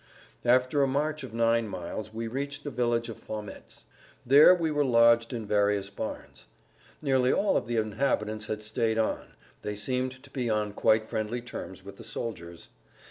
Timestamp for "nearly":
7.03-7.31